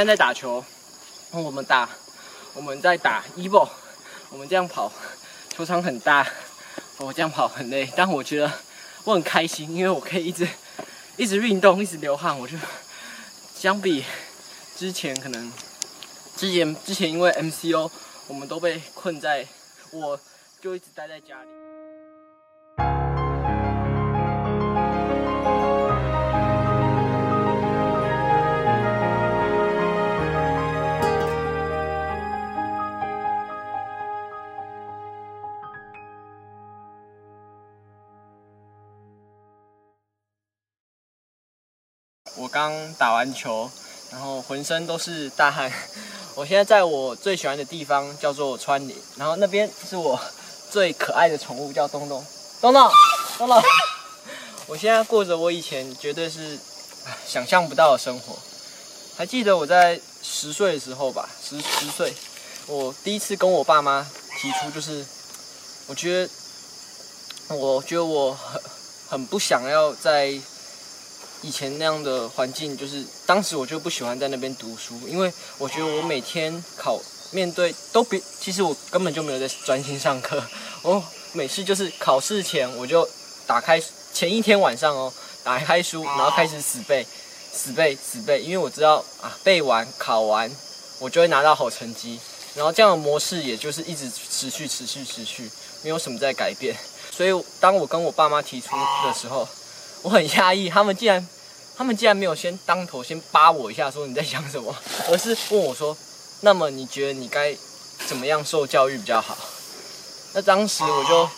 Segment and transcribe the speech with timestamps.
[0.00, 0.64] 现在在打球，
[1.30, 1.86] 我们打，
[2.54, 3.68] 我们在打 EVO，
[4.30, 4.90] 我们这样跑，
[5.50, 6.26] 球场很大，
[6.96, 8.50] 我这样跑很累，但我觉得
[9.04, 10.48] 我很开心，因为我可以一直
[11.18, 12.56] 一直运动，一直流汗，我就
[13.54, 14.02] 相比
[14.74, 15.52] 之前可能
[16.34, 17.90] 之前之前因为 MCO，
[18.26, 19.46] 我们都被困在，
[19.90, 20.18] 我
[20.62, 21.48] 就一直待在家里。
[42.36, 43.70] 我刚打完球，
[44.10, 45.70] 然后浑身都是大汗。
[46.36, 48.96] 我现在在我最喜欢的地方，叫做川林。
[49.16, 50.18] 然后那边是我
[50.70, 52.24] 最可爱的宠物，叫东东。
[52.60, 52.90] 东东，
[53.36, 53.62] 东东。
[54.68, 56.58] 我现在过着我以前绝对是
[57.26, 58.38] 想象不到的生活。
[59.16, 62.14] 还记得我在十岁的时候吧，十十岁，
[62.68, 64.06] 我第一次跟我爸妈
[64.38, 65.04] 提出，就是
[65.88, 66.26] 我觉
[67.48, 68.62] 得，我觉得我很
[69.08, 70.40] 很不想要在。
[71.42, 77.00] 以前那样的环境，就是当时我就不喜欢在那边读书，因为我觉得我每天考
[77.30, 80.42] 面对都比，其实我根本就没有在专心上课。
[80.82, 83.08] 我每次就是考试前我就
[83.46, 83.82] 打开
[84.12, 87.06] 前一天晚上哦，打开书，然后开始死背、
[87.52, 90.50] 死背、死背，因为我知道啊，背完考完
[90.98, 92.18] 我就会拿到好成绩。
[92.54, 95.48] 然后这样的模式也就是一直持续、持续、持续，
[95.82, 96.76] 没有什么在改变。
[97.10, 98.70] 所以当我跟我爸妈提出
[99.06, 99.46] 的时候，
[100.02, 101.28] 我很压抑，他们竟然，
[101.80, 104.76] 他们竟然没有先当头先扒我一下，说你在想什么，
[105.08, 105.96] 而是问我说，
[106.42, 107.56] 那么你觉得你该
[108.06, 109.34] 怎么样受教育比较好？
[110.34, 111.30] 那当时我就，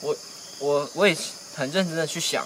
[0.00, 0.16] 我
[0.58, 1.16] 我我也
[1.54, 2.44] 很认真的去想，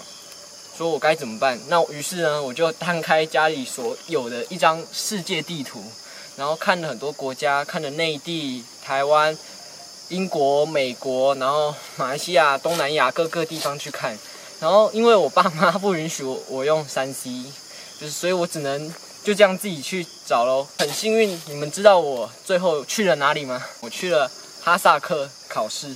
[0.77, 1.59] 说我该怎么办？
[1.69, 5.83] 那于是呢，我就摊开家里所有的一张世界地图，
[6.35, 9.35] 然后看了很多国家，看了内地、台湾、
[10.09, 14.15] 英国、美国，然后马来西亚、东南亚各个地方去看。
[14.59, 17.29] 然后，因为我爸妈不允许我用三 C，
[17.99, 18.91] 就是所以我只能
[19.23, 20.67] 就这样自己去找喽。
[20.79, 23.63] 很幸运，你们知道我最后去了哪里吗？
[23.81, 24.31] 我去了
[24.63, 25.95] 哈萨克考试。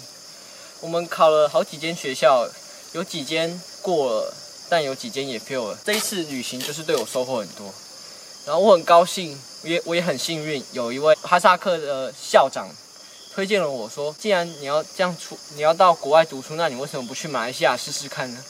[0.79, 2.47] 我们考了好几间学校，
[2.93, 4.33] 有几间过了，
[4.69, 5.77] 但有几间也 fail 了。
[5.83, 7.73] 这一次旅行就是对我收获很多，
[8.45, 12.67] 然后我很高兴，也我也很幸运，有一位哈萨克的校长。
[13.33, 18.43] 推荐了我说，既然你要这样出，你要到国外读书，那你为什么不去马来西亚试试看呢？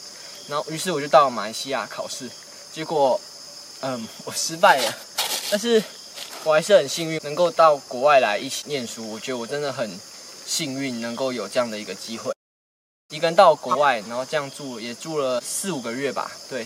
[0.48, 2.30] 然后，于是我就到了马来西亚考试，
[2.74, 3.20] 结果，
[3.82, 4.94] 嗯，我失败了。
[5.52, 5.82] 但是
[6.44, 9.08] 我还是很幸运，能够到国外来一起念书。
[9.12, 9.88] 我觉得我真的很
[10.46, 12.34] 幸运，能够有这样的一个机会，
[13.10, 16.32] 一个人到国外，然后这样住，也住了四五个月吧。
[16.50, 16.66] 对。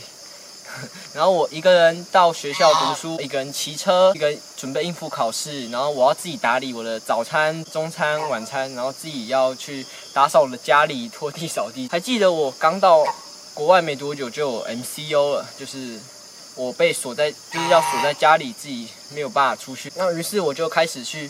[1.13, 11.87] 然后我一个人到学校读书，一个人骑车，一个人准备应付考试，然后我要自己打理我的早餐、中餐、晚餐，然后自己要去打扫我的家里、拖地、扫地。
[11.91, 13.05] 还记得我刚到
[13.53, 15.99] 国外没多久就有 MCO 了，就是
[16.55, 19.91] 我被锁在，就是要锁在家里，自己没有办法出去。
[19.95, 21.29] 那于是我就开始去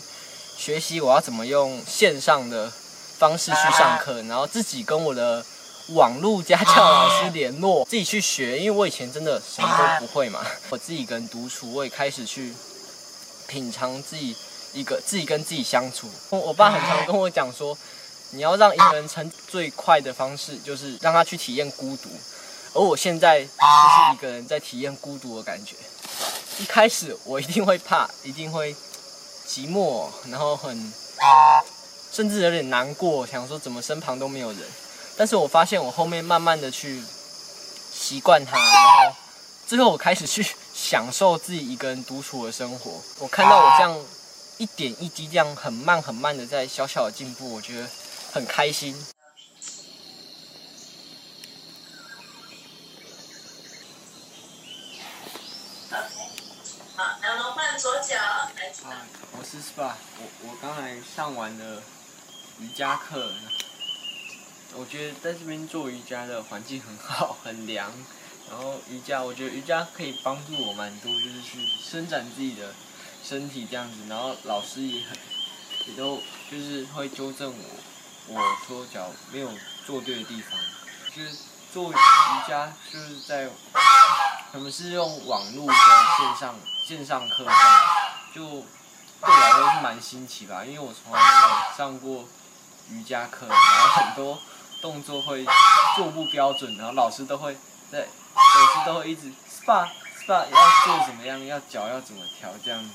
[0.56, 2.70] 学习我要怎么用线上的
[3.18, 5.44] 方式去上课，然后自己跟我的。
[5.90, 9.68] 网络家教老师联络，自己去学，因为我以前真的什么
[10.00, 10.44] 都不会嘛。
[10.70, 12.52] 我自己一个人独处，我也开始去
[13.46, 14.36] 品尝自己
[14.72, 16.10] 一个自己跟自己相处。
[16.30, 17.76] 我爸很常跟我讲说，
[18.30, 22.08] 你要让一个人成最快的方式，就是让他去体验孤独。
[22.74, 25.76] 而我现在就是一个人在体验孤独的感觉。
[26.58, 28.74] 一开始我一定会怕，一定会
[29.46, 30.92] 寂寞，然后很
[32.12, 34.60] 甚至有点难过，想说怎么身旁都没有人。
[35.18, 37.02] 但是我发现我后面慢慢的去
[37.92, 38.66] 习惯它，然
[39.10, 39.16] 后
[39.66, 43.00] 最后我开始去享受自己一个人独处的生活。
[43.20, 43.98] 我看到我这样
[44.58, 47.88] 一点一滴这样很慢很慢的在小小的进步，我觉得
[48.32, 48.94] 很开心。
[57.78, 58.16] 左脚，
[58.88, 58.96] 来。
[59.38, 61.82] 我是 SPA，我我刚才上完了
[62.58, 63.30] 瑜伽课。
[64.78, 67.90] 我觉得在这边做瑜伽的环境很好， 很凉。
[68.48, 72.72] 然后瑜伽，我觉得瑜伽可以帮助我蛮多，就是去伸展自己的
[73.24, 74.06] 身体这样子。
[74.08, 75.18] 然后老师也很，
[75.86, 76.20] 也都
[76.50, 77.52] 就是会纠正
[78.28, 79.50] 我，我说脚没有
[79.84, 80.60] 做对的地方。
[81.12, 81.38] 就是
[81.72, 81.96] 做瑜
[82.46, 83.48] 伽就是在，
[84.52, 86.54] 他们是用网络的线上
[86.86, 87.54] 线上课上，
[88.32, 88.64] 就对
[89.22, 92.28] 我来说是蛮新奇吧，因为我从来没有上过
[92.90, 94.38] 瑜伽课，然后很多。
[94.80, 95.44] 动作会
[95.96, 97.56] 做不标准，然后老师都会
[97.90, 100.50] 在，老师都会一直 spa 不知道要
[100.84, 102.90] 做怎么样，要脚要怎么调这样子。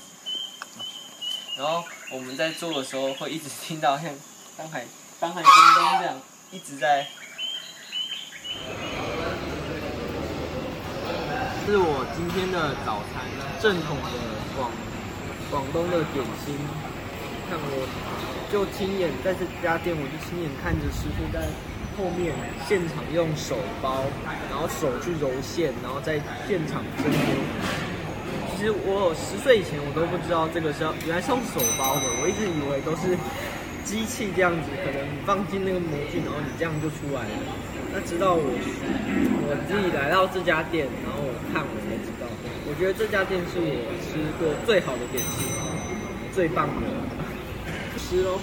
[1.58, 4.10] 然后我们在做的时候会一直听到像
[4.56, 4.86] 当海
[5.20, 6.20] 当海东东这样
[6.50, 7.06] 一直在。
[11.64, 13.24] 是我今天的早餐，
[13.60, 14.10] 正统的
[14.56, 14.70] 广
[15.50, 16.58] 广东的点心。
[17.52, 17.84] 看我
[18.48, 21.44] 就亲眼在这家店，我就亲眼看着师傅在
[22.00, 22.32] 后面
[22.64, 24.08] 现场用手包，
[24.48, 26.16] 然后手去揉馅，然后在
[26.48, 27.28] 现场蒸锅。
[28.56, 33.12] 其实我十岁以前我都不知道这个是要原来是用手包的，我一直以为都是
[33.84, 37.36] 机器这样子，可能放进那个模具，然后你这样就出来了。
[37.92, 42.24] 那直到我我自己来到这家店，然后我看我才知道，
[42.64, 45.44] 我觉得这家店是我吃过最好的点心，
[46.32, 46.88] 最棒的，
[48.11, 48.39] 吃喽。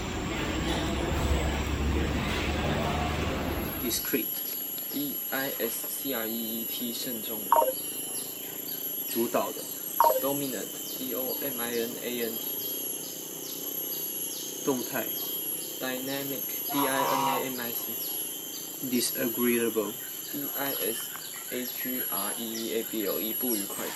[3.82, 7.38] Discreet，D I S C R E E T，慎重，
[9.12, 9.62] 主导的，
[10.22, 12.38] Dominant，D O M I N A N T，
[14.64, 15.04] 动态，
[15.80, 19.92] Dynamic，D I N A M I C。disagreeable,
[20.32, 20.98] d i s
[21.50, 23.92] a g r e e a b l e 不愉快的，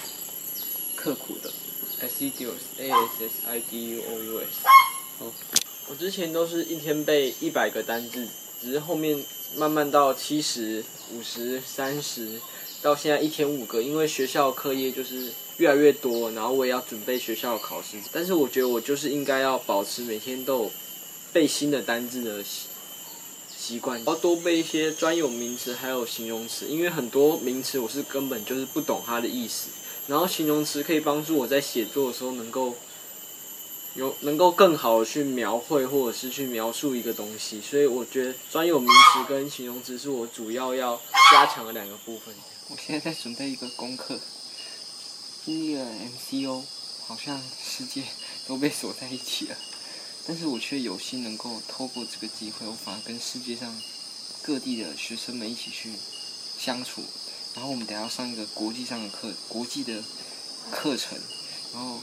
[0.97, 1.53] 刻苦的，
[2.01, 4.65] assiduous, a s s i d u o u s。
[5.20, 5.32] 哦，
[5.90, 8.28] 我之前都是一天背一百个单字，
[8.62, 9.24] 只是后面
[9.56, 10.84] 慢慢到七十
[11.14, 12.40] 五十三十，
[12.82, 20.72] 到现在一天五个，因为学校课业就是越来越多，然后我也要准备学校考试，但是我觉得我就是应该要保持每天都
[21.32, 22.68] 背新的单字的习。
[23.56, 29.70] 习惯要多背一些专有名词，还有形容词，因为很多名词我是根本就是不懂它的意思。
[30.08, 32.76] 然后形容词可以帮助我在写作的时候能够
[33.96, 37.62] 有能够更好的去描绘或者是去描述一个东西。
[37.62, 41.00] 所以我觉得专有名词跟形容词是我主要要
[41.32, 42.34] 加强的两个部分。
[42.70, 44.20] 我现在在准备一个功课，
[45.46, 46.64] 经历了 MCO
[47.06, 48.04] 好像世界
[48.48, 49.58] 都被锁在一起了。
[50.26, 53.76] 但是我却有幸能够透过这个机会，我反而跟世界上
[54.42, 55.92] 各地的学生们一起去
[56.58, 57.04] 相处。
[57.54, 60.02] 然后我们等下要上一个国际上的课，国际的
[60.72, 61.20] 课程。
[61.74, 62.00] 然后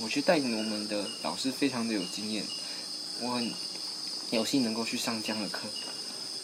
[0.00, 2.44] 我去带领我们的老师非常的有经验，
[3.20, 3.52] 我很
[4.30, 5.68] 有幸能够去上这样的课。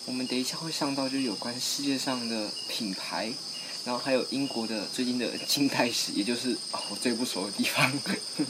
[0.06, 3.32] 我们等一下会上到就是有关世界上的品牌，
[3.84, 6.56] 然后还有英国的最近的近代史，也就是
[6.90, 7.92] 我最不熟的地方。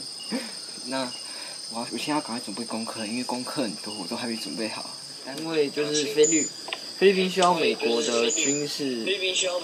[0.87, 1.11] 那。
[1.71, 4.87] 我要我现在要赶快准备功课，因为功课很多，我都还没准备好。
[5.39, 6.47] 因为就是菲律
[6.99, 9.03] 菲律宾需要美国的军事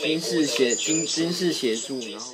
[0.02, 2.34] 军事协军军事协助，然后。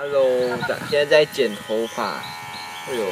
[0.00, 0.56] Hello，
[0.88, 2.22] 现在在剪头发，
[2.86, 3.04] 哎呦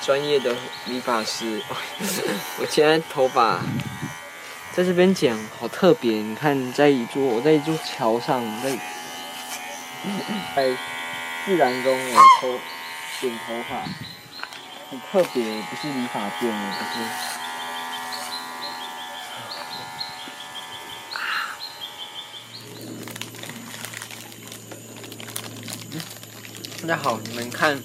[0.00, 1.62] 专业的理发师。
[2.58, 3.60] 我现在头发
[4.72, 6.12] 在这边剪，好特别。
[6.12, 8.70] 你看，在一座我在一座桥上，在
[10.56, 10.74] 在
[11.44, 12.58] 自然中我头。
[13.20, 13.82] 剪头发
[14.90, 17.37] 很特别，不是理发店的，不是。
[26.88, 27.78] 大家好，你们看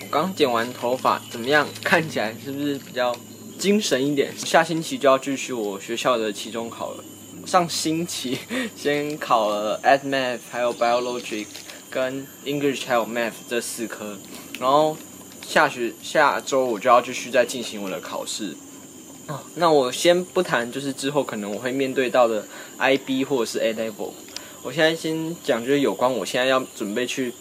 [0.00, 1.64] 我刚剪完头发怎么样？
[1.84, 3.14] 看起来是不是比较
[3.56, 4.36] 精神一点？
[4.36, 7.04] 下星期就要继续我学校的期中考了。
[7.46, 8.36] 上星期
[8.76, 11.46] 先考了 a d Math，还有 Biology，
[11.88, 14.18] 跟 English 还有 Math 这四科。
[14.58, 14.96] 然后
[15.46, 18.56] 下学下周我就要继续再进行我的考试。
[19.54, 22.44] 那我先不谈，就是之后可能我会面对到的
[22.78, 24.10] IB 或者是 A Level。
[24.64, 27.32] 我现在先讲就是有关我现在要准备去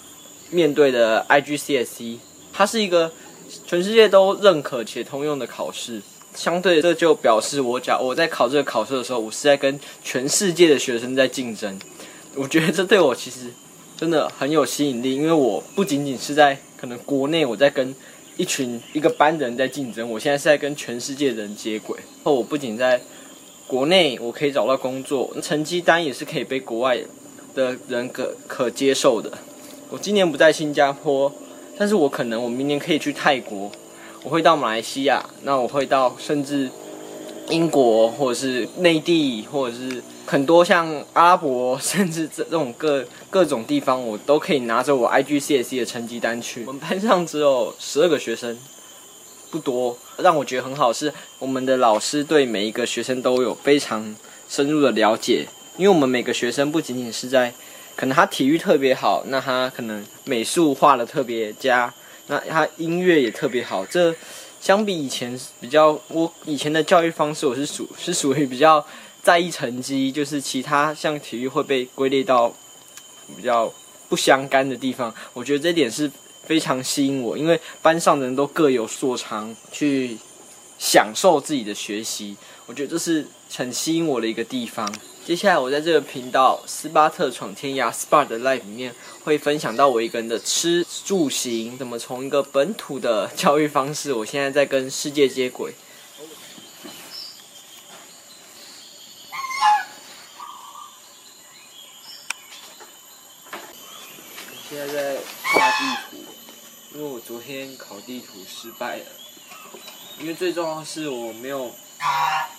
[0.50, 2.18] 面对的 IGCSE。
[2.54, 3.12] 它是一个
[3.66, 6.02] 全世界都认可且通用的考试。
[6.36, 11.80] 相对这就表示我讲我在考这个考试的时候，我是在跟全世界的学生在竞争。
[12.36, 13.52] 我觉得这对我其实
[13.96, 17.96] 真的很有吸引力，因为我不仅仅是在可能国内我在跟
[18.36, 22.00] 一群一个班的人在竞争，我现在是在跟全世界的人接轨。
[22.24, 23.02] 后我不仅在
[23.66, 27.00] 国内我可以找到工作，成绩单也是可以被国外
[27.56, 29.32] 的人可可接受的。
[29.90, 31.32] 我今年不在新加坡，
[31.78, 33.72] 但是我可能我明年可以去泰国，
[34.24, 36.70] 我会到马来西亚，那我会到甚至
[37.50, 40.04] 英国或者是内地或者是。
[40.30, 46.66] 很多像阿拉伯，甚至这这种各各种地方，我都可以拿着我 IGCSE 的成绩单去。
[46.68, 48.58] 我们班上只有十二个学生，
[49.50, 49.98] 不多。
[50.18, 54.14] 让我觉得很好是，我们的老师对每一个学生都有非常
[54.50, 55.48] 深入的了解。
[55.78, 57.54] 因为我们每个学生不仅仅是在，
[57.98, 61.94] 可能他体育特别好，那他可能美术画的特别佳，
[62.28, 63.86] 那他音乐也特别好。
[63.86, 64.16] 这
[64.62, 68.86] 相比以前比较，我以前的教育方式，我是属是属于比较。
[69.24, 72.48] 在意成绩，就是其他像体育会被归类到
[73.36, 73.70] 比较
[74.08, 75.14] 不相干的地方。
[75.34, 76.10] 我觉得这点是
[76.46, 80.18] 非常吸引我，因为班上的人都各有所长，去
[80.80, 82.38] 享受自己的学习。
[82.68, 84.94] 我觉得这是很吸引我的一个地方。
[85.26, 88.94] 接下来我在这个频道斯巴特闯天涯 SPA 的 Life） 里面，
[89.24, 95.74] 会分享到我一个人的吃住行，怎么从一个本土的教育方式，我现在在跟世界接轨。
[104.70, 105.78] 现在在画地
[106.12, 106.18] 图，
[106.96, 109.06] 因为我昨天考地图失败了。
[110.20, 111.72] 因为最重要的是我没有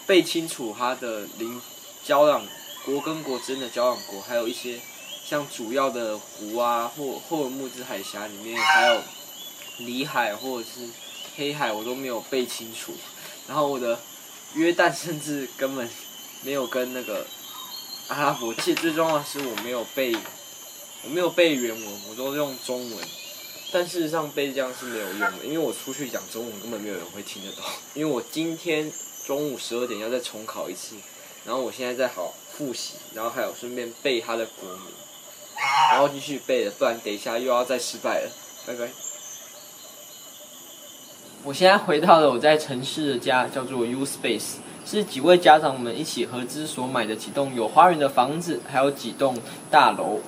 [0.06, 1.60] 背清楚它的邻
[2.04, 2.42] 交壤
[2.84, 4.80] 国跟国之间的交壤国，还有一些
[5.24, 9.02] 像主要的湖啊，或霍尔木兹海峡里面，还有
[9.78, 10.88] 里海或者是
[11.36, 12.92] 黑海，我都没有背清楚。
[13.46, 13.98] 然后我的
[14.54, 15.88] 约旦甚至根本
[16.42, 17.26] 没有跟那个
[18.08, 20.16] 阿拉伯，其实最重要的是我没有背。
[21.04, 23.08] 我没有背原文，我都用中文，
[23.70, 27.64] 但事实上背这样是没有用的，因为我出去讲中文根本没有人会听得懂。
[27.94, 28.92] 因为我今天
[29.28, 30.96] 中午十二点要再重考一次，
[31.44, 34.86] 然后我现在在好复习，然后还有顺便背他的国名，
[35.90, 38.30] 然后继续背了，不然等一下又要再失败了。
[38.66, 38.88] 拜拜。
[41.44, 44.54] 我现在回到了我在城市的家，叫做 U Space，
[44.86, 49.36] 是几位家长们一起合资所买的几栋有花园的房子，还有几栋
[49.70, 50.22] 大楼。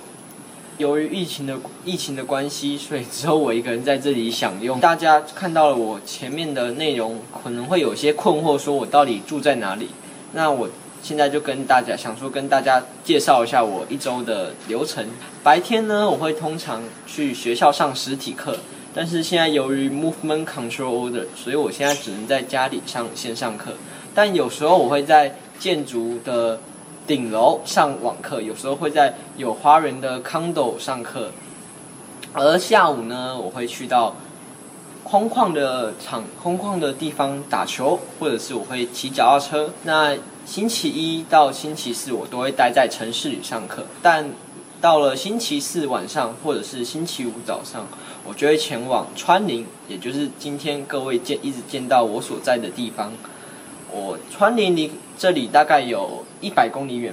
[0.80, 4.80] 由于疫情的疫情的关系，所以只有我一个人在这里享用。
[4.80, 9.90] 大家看到了我前面的内容，可能会有些困惑，说我到底住在哪里？
[10.32, 10.66] 那我
[11.02, 15.06] 现在就跟大家想说，跟大家介绍一下我一周的流程。
[15.42, 18.56] 白天呢，我会通常去学校上实体课，
[18.94, 23.74] 但是现在由于 Movement Control Order，所以我现在只能在家里上线上课。
[24.14, 26.58] 但有时候我会在建筑的。
[27.06, 31.32] 顶楼上网课，有时候会在有花园的 condo 上课，
[32.32, 34.14] 而下午呢，我会去到
[35.02, 39.70] 空旷的场、空旷的地方打球，或者是我会骑脚踏车。
[39.82, 40.16] 那
[40.46, 44.30] 星期一到星期四，我都会待在城市里上课，但
[44.80, 47.86] 到了星期四晚上或者是星期五早上，
[48.24, 53.12] 我就会前往川林，也就是今天各位见一直见到我所在的地方。
[53.92, 57.12] 我川林离这里大概有一百公里远，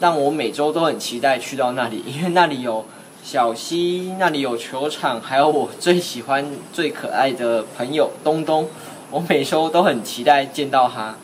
[0.00, 2.84] 但我每周都很期待去到那里，因为那里有
[3.22, 8.68] 小溪，那里有球场，还有我最喜欢、最可爱的朋友东东。
[9.10, 11.14] 我每周都很期待见到他。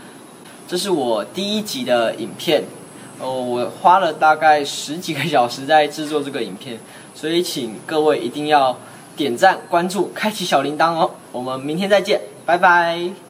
[0.67, 2.65] 这是我第一集的影片，
[3.21, 6.79] 哦，我花了大概十几个小时在制作这个影片，
[7.15, 8.77] 所以请各位一定要
[9.17, 11.11] 点赞、关注、开启小铃铛哦。
[11.33, 13.24] 我们明天再见，拜拜。